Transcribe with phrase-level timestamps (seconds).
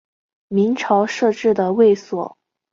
[0.47, 2.35] 明朝设置的卫所。